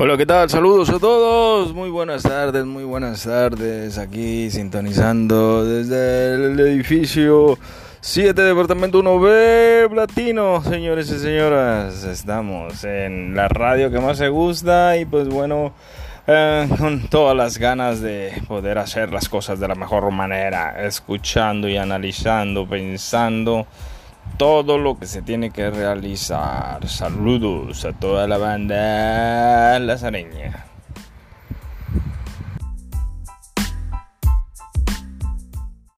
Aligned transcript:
Hola, 0.00 0.16
¿qué 0.16 0.26
tal? 0.26 0.48
Saludos 0.48 0.90
a 0.90 1.00
todos. 1.00 1.74
Muy 1.74 1.90
buenas 1.90 2.22
tardes, 2.22 2.64
muy 2.64 2.84
buenas 2.84 3.24
tardes. 3.24 3.98
Aquí 3.98 4.48
sintonizando 4.48 5.64
desde 5.64 6.34
el 6.34 6.60
edificio 6.60 7.58
7, 8.00 8.40
Departamento 8.40 9.02
1B, 9.02 9.90
Platino, 9.90 10.62
señores 10.62 11.10
y 11.10 11.18
señoras. 11.18 12.04
Estamos 12.04 12.84
en 12.84 13.34
la 13.34 13.48
radio 13.48 13.90
que 13.90 13.98
más 13.98 14.18
se 14.18 14.28
gusta 14.28 14.96
y 14.96 15.04
pues 15.04 15.28
bueno, 15.28 15.72
eh, 16.28 16.68
con 16.78 17.08
todas 17.08 17.36
las 17.36 17.58
ganas 17.58 18.00
de 18.00 18.40
poder 18.46 18.78
hacer 18.78 19.12
las 19.12 19.28
cosas 19.28 19.58
de 19.58 19.66
la 19.66 19.74
mejor 19.74 20.08
manera, 20.12 20.80
escuchando 20.86 21.68
y 21.68 21.76
analizando, 21.76 22.68
pensando 22.68 23.66
todo 24.36 24.78
lo 24.78 24.98
que 24.98 25.06
se 25.06 25.22
tiene 25.22 25.50
que 25.50 25.70
realizar. 25.70 26.86
Saludos 26.88 27.84
a 27.84 27.92
toda 27.92 28.28
la 28.28 28.38
banda 28.38 29.78
Lazareña. 29.78 30.67